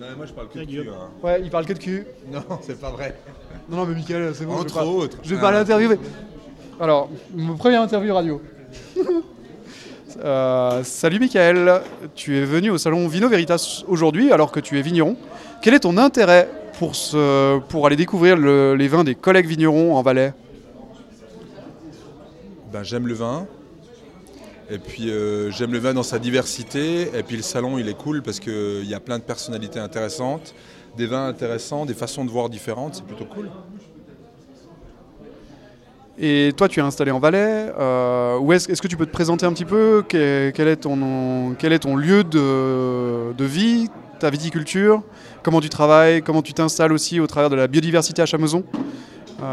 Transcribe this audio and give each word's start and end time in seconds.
Non, 0.00 0.06
moi 0.16 0.26
je 0.26 0.32
parle 0.32 0.48
que 0.48 0.58
de 0.60 0.64
cul. 0.64 0.88
hein. 0.88 1.08
Ouais, 1.22 1.40
il 1.42 1.50
parle 1.50 1.66
que 1.66 1.72
de 1.72 1.78
cul. 1.78 2.06
Non, 2.32 2.42
c'est 2.62 2.80
pas 2.80 2.90
vrai. 2.90 3.16
Non, 3.68 3.78
non, 3.78 3.86
mais 3.86 3.94
Michael, 3.94 4.32
c'est 4.34 4.44
bon. 4.44 4.52
je 4.52 4.56
vais 4.58 4.62
Entre 4.64 4.74
pas- 4.74 4.84
autres. 4.86 5.18
Je 5.22 5.34
vais 5.34 5.40
pas 5.40 5.48
Ah. 5.48 5.52
l'interviewer. 5.52 5.98
Alors, 6.80 7.08
mon 7.34 7.56
première 7.56 7.82
interview 7.82 8.14
radio. 8.14 8.40
Euh, 10.24 10.82
salut 10.82 11.20
Michael, 11.20 11.80
tu 12.16 12.36
es 12.38 12.44
venu 12.44 12.70
au 12.70 12.78
salon 12.78 13.06
Vino 13.06 13.28
Veritas 13.28 13.84
aujourd'hui 13.86 14.32
alors 14.32 14.50
que 14.50 14.58
tu 14.58 14.76
es 14.76 14.82
vigneron. 14.82 15.16
Quel 15.62 15.74
est 15.74 15.80
ton 15.80 15.96
intérêt 15.96 16.48
pour, 16.78 16.96
ce, 16.96 17.60
pour 17.68 17.86
aller 17.86 17.94
découvrir 17.94 18.36
le- 18.36 18.74
les 18.74 18.88
vins 18.88 19.04
des 19.04 19.14
collègues 19.14 19.46
vignerons 19.46 19.94
en 19.96 20.02
Valais? 20.02 20.32
Ben, 22.72 22.82
j'aime 22.82 23.06
le 23.06 23.14
vin. 23.14 23.46
Et 24.70 24.78
puis 24.78 25.10
euh, 25.10 25.50
j'aime 25.50 25.72
le 25.72 25.78
vin 25.78 25.94
dans 25.94 26.02
sa 26.02 26.18
diversité. 26.18 27.10
Et 27.16 27.22
puis 27.22 27.36
le 27.36 27.42
salon, 27.42 27.78
il 27.78 27.88
est 27.88 27.96
cool 27.96 28.22
parce 28.22 28.40
qu'il 28.40 28.84
y 28.84 28.94
a 28.94 29.00
plein 29.00 29.18
de 29.18 29.24
personnalités 29.24 29.80
intéressantes, 29.80 30.54
des 30.96 31.06
vins 31.06 31.26
intéressants, 31.26 31.86
des 31.86 31.94
façons 31.94 32.24
de 32.24 32.30
voir 32.30 32.48
différentes. 32.48 32.96
C'est 32.96 33.04
plutôt 33.04 33.24
cool. 33.24 33.48
Et 36.20 36.52
toi, 36.56 36.68
tu 36.68 36.80
es 36.80 36.82
installé 36.82 37.12
en 37.12 37.20
Valais. 37.20 37.72
euh, 37.78 38.38
où 38.38 38.52
est-ce, 38.52 38.66
que 38.82 38.88
tu 38.88 38.96
peux 38.96 39.06
te 39.06 39.12
présenter 39.12 39.46
un 39.46 39.52
petit 39.52 39.64
peu? 39.64 40.02
Quel, 40.08 40.68
est 40.68 40.76
ton, 40.76 41.96
lieu 41.96 42.24
de, 42.24 43.44
vie, 43.44 43.88
ta 44.18 44.28
viticulture? 44.28 45.02
Comment 45.44 45.60
tu 45.60 45.68
travailles? 45.68 46.22
Comment 46.22 46.42
tu 46.42 46.52
t'installes 46.52 46.92
aussi 46.92 47.20
au 47.20 47.28
travers 47.28 47.50
de 47.50 47.56
la 47.56 47.68
biodiversité 47.68 48.20
à 48.20 48.26
Chameson? 48.26 48.64
Euh, 48.74 48.97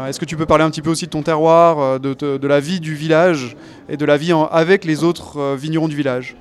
Est-ce 0.08 0.18
que 0.20 0.24
tu 0.24 0.36
peux 0.36 0.46
parler 0.46 0.64
un 0.64 0.70
petit 0.70 0.82
peu 0.82 0.90
aussi 0.90 1.06
de 1.06 1.10
ton 1.10 1.22
terroir, 1.22 1.78
euh, 1.78 1.98
de, 1.98 2.14
de- 2.14 2.36
de 2.36 2.46
la 2.48 2.60
vie 2.60 2.80
du 2.80 2.94
village 2.94 3.56
et 3.88 3.96
de 3.96 4.04
la 4.04 4.16
vie 4.16 4.32
en- 4.32 4.46
avec 4.46 4.84
les 4.84 5.04
autres 5.04 5.38
euh, 5.38 5.56
vignerons 5.56 5.88
du 5.88 5.96
village? 5.96 6.36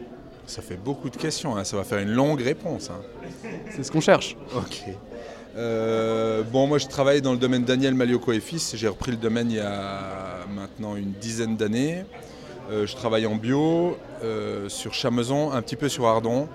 Ça 0.47 0.61
fait 0.61 0.77
beaucoup 0.77 1.09
de 1.09 1.17
questions. 1.17 1.55
hein. 1.57 1.63
Ça 1.63 1.77
va 1.77 1.83
faire 1.83 1.99
une 1.99 2.11
longue 2.11 2.41
réponse. 2.41 2.89
hein. 2.91 3.01
C'est 3.75 3.83
ce 3.83 3.91
qu'on 3.91 4.01
cherche. 4.01 4.35
Ok. 4.55 4.83
Euh, 5.57 6.43
bon, 6.43 6.67
moi 6.67 6.77
je 6.79 6.87
travaille 6.87 7.21
dans 7.21 7.31
le 7.31 7.37
domaine 7.37 7.63
Daniel 7.63 7.93
Malioco 7.93 8.31
et 8.33 8.39
Fils. 8.39 8.75
J'ai 8.75 8.87
repris 8.87 9.11
le 9.11 9.17
domaine 9.17 9.49
il 9.49 9.57
y 9.57 9.59
a 9.61 10.45
maintenant 10.53 10.95
une 10.95 11.11
dizaine 11.13 11.55
d'années. 11.55 12.03
Euh, 12.71 12.85
je 12.87 12.95
travaille 12.95 13.25
en 13.25 13.35
bio 13.35 13.95
euh, 14.23 14.67
sur 14.69 14.93
Chameson, 14.93 15.51
un 15.51 15.61
petit 15.61 15.75
peu 15.75 15.87
sur 15.87 16.07
Ardon. 16.07 16.47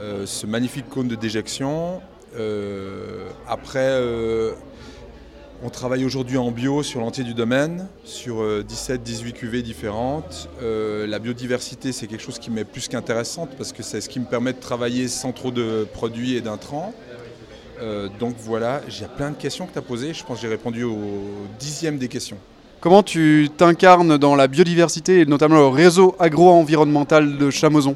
Euh, 0.00 0.24
ce 0.24 0.46
magnifique 0.46 0.88
cône 0.88 1.08
de 1.08 1.14
déjection. 1.14 2.00
Euh, 2.38 3.28
après, 3.46 3.80
euh, 3.90 4.52
on 5.64 5.70
travaille 5.70 6.04
aujourd'hui 6.04 6.38
en 6.38 6.50
bio 6.50 6.82
sur 6.82 7.00
l'entier 7.00 7.22
du 7.22 7.34
domaine, 7.34 7.86
sur 8.04 8.42
17-18 8.42 9.32
cuvées 9.32 9.62
différentes. 9.62 10.48
Euh, 10.60 11.06
la 11.06 11.20
biodiversité, 11.20 11.92
c'est 11.92 12.08
quelque 12.08 12.22
chose 12.22 12.40
qui 12.40 12.50
m'est 12.50 12.64
plus 12.64 12.88
qu'intéressante 12.88 13.50
parce 13.56 13.72
que 13.72 13.82
c'est 13.82 14.00
ce 14.00 14.08
qui 14.08 14.18
me 14.18 14.24
permet 14.24 14.52
de 14.52 14.58
travailler 14.58 15.06
sans 15.06 15.30
trop 15.32 15.52
de 15.52 15.86
produits 15.92 16.34
et 16.34 16.40
d'intrants. 16.40 16.92
Euh, 17.80 18.08
donc 18.18 18.34
voilà, 18.38 18.80
j'ai 18.88 19.06
plein 19.06 19.30
de 19.30 19.36
questions 19.36 19.66
que 19.66 19.72
tu 19.72 19.78
as 19.78 19.82
posées. 19.82 20.14
Je 20.14 20.24
pense 20.24 20.36
que 20.36 20.42
j'ai 20.42 20.48
répondu 20.48 20.82
au 20.82 20.98
dixième 21.60 21.96
des 21.96 22.08
questions. 22.08 22.38
Comment 22.80 23.04
tu 23.04 23.48
t'incarnes 23.56 24.18
dans 24.18 24.34
la 24.34 24.48
biodiversité 24.48 25.20
et 25.20 25.26
notamment 25.26 25.56
le 25.56 25.68
réseau 25.68 26.16
agro-environnemental 26.18 27.38
de 27.38 27.50
Chameson 27.50 27.94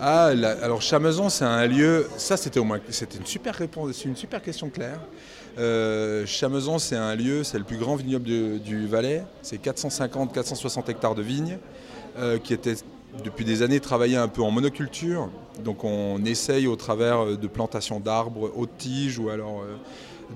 Ah, 0.00 0.26
alors 0.62 0.80
Chameson, 0.80 1.28
c'est 1.28 1.44
un 1.44 1.66
lieu. 1.66 2.08
Ça, 2.16 2.36
c'était 2.36 2.60
au 2.60 2.64
moins, 2.64 2.78
c'était 2.88 3.18
une 3.18 3.26
super 3.26 3.54
réponse, 3.54 3.96
c'est 3.96 4.08
une 4.08 4.16
super 4.16 4.40
question 4.42 4.70
claire. 4.70 5.00
Euh, 5.58 6.24
Chameson, 6.24 6.78
c'est 6.78 6.96
un 6.96 7.16
lieu, 7.16 7.42
c'est 7.42 7.58
le 7.58 7.64
plus 7.64 7.78
grand 7.78 7.96
vignoble 7.96 8.60
du 8.60 8.86
Valais. 8.86 9.24
C'est 9.42 9.60
450-460 9.60 10.88
hectares 10.88 11.16
de 11.16 11.22
vignes 11.22 11.58
euh, 12.16 12.38
qui 12.38 12.54
étaient 12.54 12.76
depuis 13.24 13.44
des 13.44 13.62
années 13.62 13.80
travaillés 13.80 14.16
un 14.16 14.28
peu 14.28 14.42
en 14.42 14.52
monoculture. 14.52 15.30
Donc, 15.64 15.82
on 15.82 16.24
essaye 16.24 16.68
au 16.68 16.76
travers 16.76 17.24
euh, 17.24 17.36
de 17.36 17.48
plantations 17.48 17.98
d'arbres 17.98 18.52
haute 18.54 18.76
tige 18.78 19.18
ou 19.18 19.30
alors 19.30 19.64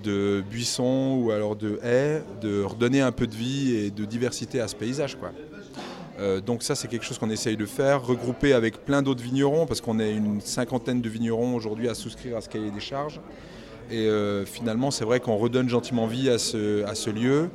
de 0.03 0.43
buissons 0.51 1.21
ou 1.23 1.31
alors 1.31 1.55
de 1.55 1.79
haies, 1.85 2.25
de 2.41 2.63
redonner 2.63 3.01
un 3.01 3.13
peu 3.13 3.29
de 3.29 3.35
vie 3.35 3.77
et 3.77 3.91
de 3.91 4.05
diversité 4.05 4.61
à 4.61 4.67
ce 4.67 4.75
paysage. 4.75 5.17
Euh, 6.19 6.41
donc 6.41 6.63
ça, 6.63 6.75
c'est 6.75 6.89
quelque 6.89 7.05
chose 7.05 7.19
qu'on 7.19 7.31
essaye 7.31 7.57
de 7.57 7.67
faire, 7.67 8.05
regrouper 8.05 8.53
avec 8.53 8.85
plein 8.85 9.03
d'autres 9.03 9.23
vignerons, 9.23 9.67
parce 9.67 9.81
qu'on 9.81 9.99
est 9.99 10.13
une 10.13 10.41
cinquantaine 10.41 11.01
de 11.01 11.09
vignerons 11.09 11.55
aujourd'hui 11.55 11.89
à 11.89 11.95
souscrire 11.95 12.37
à 12.37 12.41
ce 12.41 12.49
cahier 12.49 12.71
des 12.71 12.81
charges. 12.81 13.21
Et 13.91 14.07
euh, 14.07 14.45
finalement, 14.45 14.91
c'est 14.91 15.05
vrai 15.05 15.21
qu'on 15.21 15.37
redonne 15.37 15.69
gentiment 15.69 16.07
vie 16.07 16.29
à 16.29 16.39
ce, 16.39 16.85
à 16.85 16.95
ce 16.95 17.11
lieu. 17.11 17.51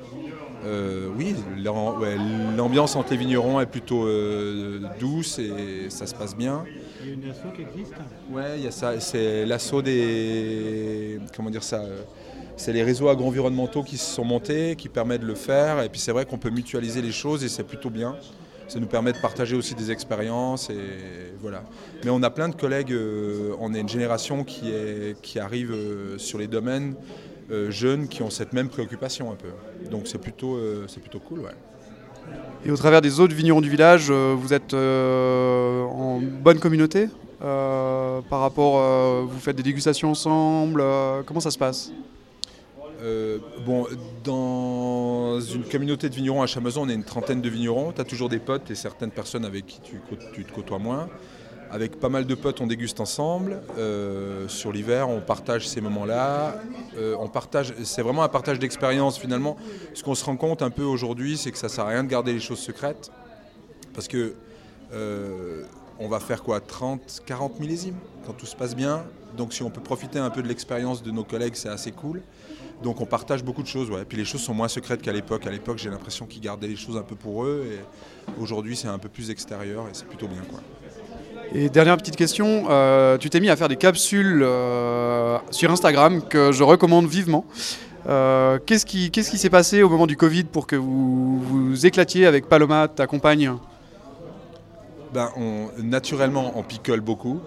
Euh, 0.65 1.07
oui, 1.17 1.35
ouais, 2.01 2.17
l'ambiance 2.57 2.95
entre 2.95 3.11
les 3.11 3.17
vignerons 3.17 3.61
est 3.61 3.67
plutôt 3.67 4.07
douce 4.99 5.39
et 5.39 5.89
ça 5.89 6.07
se 6.07 6.15
passe 6.15 6.35
bien. 6.35 6.63
Il 7.01 7.09
y 7.09 7.11
a 7.11 7.13
une 7.13 7.29
asso 7.29 7.55
qui 7.55 7.61
existe? 7.61 7.93
Ouais, 8.31 8.57
il 8.57 8.63
y 8.63 8.67
a 8.67 8.71
ça. 8.71 8.99
C'est 8.99 9.45
l'assaut 9.45 9.81
des. 9.81 11.19
Comment 11.35 11.51
dire 11.51 11.63
ça 11.63 11.83
C'est 12.57 12.73
les 12.73 12.83
réseaux 12.83 13.07
agro-environnementaux 13.07 13.83
qui 13.83 13.97
se 13.97 14.15
sont 14.15 14.25
montés, 14.25 14.75
qui 14.75 14.89
permettent 14.89 15.21
de 15.21 15.27
le 15.27 15.35
faire. 15.35 15.81
Et 15.83 15.89
puis 15.89 15.99
c'est 15.99 16.11
vrai 16.11 16.25
qu'on 16.25 16.39
peut 16.39 16.49
mutualiser 16.49 17.01
les 17.01 17.11
choses 17.11 17.43
et 17.43 17.49
c'est 17.49 17.63
plutôt 17.63 17.91
bien. 17.91 18.15
Ça 18.67 18.79
nous 18.81 18.87
permet 18.87 19.13
de 19.13 19.17
partager 19.19 19.55
aussi 19.55 19.75
des 19.75 19.91
expériences 19.91 20.69
et 20.69 20.75
voilà. 21.39 21.63
Mais 22.03 22.09
on 22.09 22.21
a 22.21 22.29
plein 22.29 22.49
de 22.49 22.55
collègues. 22.55 22.91
euh, 22.91 23.55
on 23.59 23.73
est 23.73 23.79
une 23.79 23.87
génération 23.87 24.43
qui, 24.43 24.71
est, 24.71 25.19
qui 25.21 25.39
arrive 25.39 25.71
euh, 25.71 26.17
sur 26.17 26.37
les 26.37 26.47
domaines 26.47 26.95
euh, 27.49 27.71
jeunes 27.71 28.09
qui 28.09 28.23
ont 28.23 28.29
cette 28.29 28.51
même 28.51 28.67
préoccupation 28.67 29.31
un 29.31 29.35
peu. 29.35 29.47
Donc 29.89 30.07
c'est 30.07 30.17
plutôt, 30.17 30.59
c'est 30.87 30.99
plutôt 30.99 31.19
cool, 31.19 31.39
ouais. 31.39 31.55
Et 32.65 32.71
au 32.71 32.75
travers 32.75 33.01
des 33.01 33.21
autres 33.21 33.33
vignerons 33.33 33.61
du 33.61 33.69
village, 33.69 34.11
vous 34.11 34.53
êtes 34.53 34.73
en 34.73 36.19
bonne 36.19 36.59
communauté 36.59 37.07
par 37.39 38.39
rapport, 38.41 39.25
vous 39.25 39.39
faites 39.39 39.55
des 39.55 39.63
dégustations 39.63 40.11
ensemble, 40.11 40.83
comment 41.25 41.39
ça 41.39 41.51
se 41.51 41.57
passe? 41.57 41.93
Euh, 43.01 43.39
bon, 43.65 43.85
dans 44.23 45.39
une 45.39 45.63
communauté 45.63 46.09
de 46.09 46.15
vignerons 46.15 46.41
à 46.41 46.47
Chameson, 46.47 46.83
on 46.83 46.89
est 46.89 46.93
une 46.93 47.03
trentaine 47.03 47.41
de 47.41 47.49
vignerons. 47.49 47.91
Tu 47.91 48.01
as 48.01 48.03
toujours 48.03 48.29
des 48.29 48.39
potes 48.39 48.71
et 48.71 48.75
certaines 48.75 49.11
personnes 49.11 49.45
avec 49.45 49.65
qui 49.65 49.81
tu, 49.81 50.43
te 50.43 50.51
côtoies 50.51 50.79
moins. 50.79 51.09
Avec 51.69 51.99
pas 51.99 52.09
mal 52.09 52.25
de 52.25 52.33
potes, 52.33 52.61
on 52.61 52.67
déguste 52.67 52.99
ensemble. 52.99 53.61
Euh, 53.77 54.47
sur 54.47 54.71
l'hiver, 54.71 55.09
on 55.09 55.19
partage 55.19 55.67
ces 55.67 55.81
moments-là. 55.81 56.61
Euh, 56.97 57.15
on 57.19 57.27
partage, 57.27 57.73
c'est 57.83 58.01
vraiment 58.01 58.23
un 58.23 58.29
partage 58.29 58.57
d'expérience 58.57 59.19
finalement. 59.19 59.57
Ce 59.93 60.03
qu'on 60.03 60.15
se 60.15 60.23
rend 60.23 60.37
compte 60.37 60.61
un 60.61 60.69
peu 60.69 60.83
aujourd'hui, 60.83 61.37
c'est 61.37 61.51
que 61.51 61.57
ça 61.57 61.69
sert 61.69 61.85
à 61.85 61.89
rien 61.89 62.03
de 62.03 62.09
garder 62.09 62.33
les 62.33 62.39
choses 62.39 62.59
secrètes. 62.59 63.11
Parce 63.93 64.07
que 64.07 64.33
on 65.99 66.07
va 66.07 66.19
faire 66.19 66.43
quoi 66.43 66.59
30, 66.59 67.23
40 67.25 67.59
millésimes 67.59 67.97
quand 68.25 68.33
tout 68.33 68.45
se 68.45 68.55
passe 68.55 68.75
bien. 68.75 69.03
Donc 69.35 69.53
si 69.53 69.63
on 69.63 69.69
peut 69.69 69.81
profiter 69.81 70.19
un 70.19 70.29
peu 70.29 70.41
de 70.41 70.47
l'expérience 70.47 71.03
de 71.03 71.11
nos 71.11 71.23
collègues, 71.23 71.55
c'est 71.55 71.69
assez 71.69 71.91
cool. 71.91 72.21
Donc 72.83 73.01
on 73.01 73.05
partage 73.05 73.43
beaucoup 73.43 73.63
de 73.63 73.67
choses, 73.67 73.89
ouais. 73.89 74.05
Puis 74.05 74.17
les 74.17 74.25
choses 74.25 74.41
sont 74.41 74.53
moins 74.53 74.67
secrètes 74.67 75.01
qu'à 75.01 75.11
l'époque. 75.11 75.47
À 75.47 75.51
l'époque, 75.51 75.77
j'ai 75.77 75.89
l'impression 75.89 76.25
qu'ils 76.25 76.41
gardaient 76.41 76.67
les 76.67 76.75
choses 76.75 76.97
un 76.97 77.01
peu 77.01 77.15
pour 77.15 77.43
eux. 77.43 77.65
Et 77.71 78.41
aujourd'hui, 78.41 78.75
c'est 78.75 78.87
un 78.87 78.99
peu 78.99 79.09
plus 79.09 79.31
extérieur 79.31 79.85
et 79.87 79.93
c'est 79.93 80.07
plutôt 80.07 80.27
bien. 80.27 80.41
Et 81.53 81.69
dernière 81.69 81.97
petite 81.97 82.15
question, 82.15 82.65
euh, 82.69 83.17
tu 83.17 83.29
t'es 83.29 83.39
mis 83.39 83.49
à 83.49 83.55
faire 83.55 83.69
des 83.69 83.77
capsules 83.77 84.41
euh, 84.43 85.37
sur 85.49 85.71
Instagram 85.71 86.21
que 86.21 86.51
je 86.51 86.63
recommande 86.63 87.07
vivement. 87.07 87.45
Euh, 88.07 88.59
qu'est-ce 88.65 88.85
qui 88.85 89.11
qu'est-ce 89.11 89.31
qui 89.31 89.37
s'est 89.37 89.49
passé 89.49 89.81
au 89.83 89.89
moment 89.89 90.07
du 90.07 90.15
Covid 90.15 90.45
pour 90.45 90.67
que 90.67 90.75
vous 90.75 91.41
vous 91.41 91.85
éclatiez 91.85 92.25
avec 92.25 92.47
Paloma, 92.47 92.87
ta 92.87 93.07
compagne? 93.07 93.51
Ben, 95.13 95.31
on, 95.37 95.69
naturellement, 95.81 96.57
on 96.57 96.63
picole 96.63 97.01
beaucoup. 97.01 97.39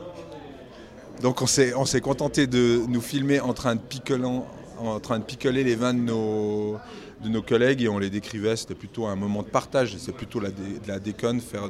Donc 1.22 1.42
on 1.42 1.46
s'est, 1.46 1.74
on 1.74 1.84
s'est 1.84 2.00
contenté 2.00 2.46
de 2.46 2.80
nous 2.88 3.00
filmer 3.02 3.40
en 3.40 3.52
train 3.52 3.74
de, 3.74 3.80
picolant- 3.80 4.46
en 4.78 4.98
train 5.00 5.18
de 5.18 5.24
picoler 5.24 5.62
les 5.62 5.74
vins 5.74 5.92
de 5.92 5.98
nos, 6.00 6.78
de 7.22 7.28
nos 7.28 7.42
collègues 7.42 7.82
et 7.82 7.88
on 7.88 7.98
les 7.98 8.08
décrivait. 8.08 8.56
C'était 8.56 8.74
plutôt 8.74 9.06
un 9.06 9.16
moment 9.16 9.42
de 9.42 9.48
partage. 9.48 9.96
C'est 9.98 10.14
plutôt 10.14 10.40
de 10.40 10.50
la 10.88 10.98
déconne, 10.98 11.40
faire, 11.40 11.68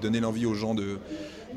donner 0.00 0.20
l'envie 0.20 0.46
aux 0.46 0.54
gens 0.54 0.74
de, 0.74 0.98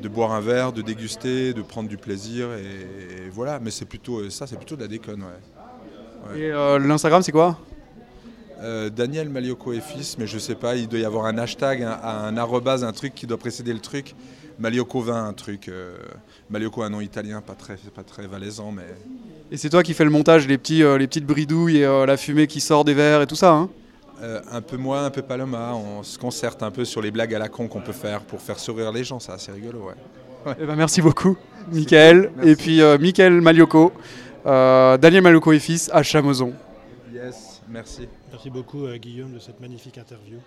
de 0.02 0.08
boire 0.08 0.32
un 0.32 0.40
verre, 0.40 0.72
de 0.72 0.82
déguster, 0.82 1.54
de 1.54 1.62
prendre 1.62 1.88
du 1.88 1.96
plaisir. 1.96 2.48
Et, 2.54 3.30
voilà, 3.30 3.60
mais 3.60 3.70
c'est 3.70 3.84
plutôt 3.84 4.28
ça, 4.30 4.48
c'est 4.48 4.56
plutôt 4.56 4.74
de 4.74 4.82
la 4.82 4.88
déconne. 4.88 5.22
Ouais. 5.22 6.40
Et 6.40 6.50
euh, 6.50 6.80
l'Instagram, 6.80 7.22
c'est 7.22 7.30
quoi? 7.30 7.56
Euh, 8.62 8.88
Daniel 8.88 9.28
Malioco 9.28 9.72
et 9.72 9.80
fils, 9.80 10.16
mais 10.18 10.26
je 10.26 10.38
sais 10.38 10.54
pas, 10.54 10.76
il 10.76 10.88
doit 10.88 10.98
y 10.98 11.04
avoir 11.04 11.26
un 11.26 11.36
hashtag, 11.38 11.82
un, 11.82 11.98
un 12.02 12.36
arrobase, 12.36 12.84
un 12.84 12.92
truc 12.92 13.14
qui 13.14 13.26
doit 13.26 13.36
précéder 13.36 13.72
le 13.72 13.80
truc. 13.80 14.14
Malioco 14.58 15.00
20, 15.00 15.28
un 15.28 15.32
truc. 15.34 15.68
euh, 15.68 15.96
Malioco, 16.48 16.82
un 16.82 16.88
nom 16.90 17.00
italien, 17.00 17.42
pas 17.42 17.54
très, 17.54 17.76
pas 17.94 18.02
très 18.02 18.26
valaisan, 18.26 18.72
mais. 18.72 18.86
Et 19.50 19.56
c'est 19.58 19.68
toi 19.68 19.82
qui 19.82 19.92
fais 19.94 20.04
le 20.04 20.10
montage, 20.10 20.46
les, 20.48 20.56
petits, 20.58 20.82
euh, 20.82 20.96
les 20.96 21.06
petites 21.06 21.26
bridouilles 21.26 21.78
et 21.78 21.84
euh, 21.84 22.06
la 22.06 22.16
fumée 22.16 22.46
qui 22.46 22.60
sort 22.60 22.84
des 22.84 22.94
verres 22.94 23.22
et 23.22 23.26
tout 23.26 23.36
ça 23.36 23.52
hein? 23.52 23.68
Un 24.50 24.62
peu 24.62 24.78
moi, 24.78 25.00
un 25.00 25.10
peu 25.10 25.20
Paloma, 25.20 25.74
on 25.74 26.02
se 26.02 26.18
concerte 26.18 26.62
un 26.62 26.70
peu 26.70 26.86
sur 26.86 27.02
les 27.02 27.10
blagues 27.10 27.34
à 27.34 27.38
la 27.38 27.50
con 27.50 27.68
qu'on 27.68 27.82
peut 27.82 27.92
faire 27.92 28.22
pour 28.22 28.40
faire 28.40 28.58
sourire 28.58 28.90
les 28.90 29.04
gens, 29.04 29.20
c'est 29.20 29.32
assez 29.32 29.52
rigolo, 29.52 29.88
ouais. 29.88 30.54
Eh 30.58 30.64
ben, 30.64 30.74
merci 30.74 31.02
beaucoup, 31.02 31.36
Michael. 31.70 32.30
Merci. 32.34 32.50
Et 32.50 32.56
puis 32.56 32.80
Michael 32.98 33.42
Malioco, 33.42 33.92
euh, 34.46 34.96
Daniel 34.96 35.22
Malioco 35.22 35.52
et 35.52 35.58
fils 35.58 35.90
à 35.92 36.02
Chameson. 36.02 36.54
Yes, 37.12 37.55
merci. 37.76 38.08
Beaucoup 38.50 38.86
euh, 38.86 38.96
Guillaume 38.96 39.34
de 39.34 39.38
cette 39.38 39.60
magnifique 39.60 39.98
interview. 39.98 40.38